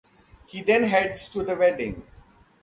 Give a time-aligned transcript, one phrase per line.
[0.47, 2.01] He then heads to the wedding.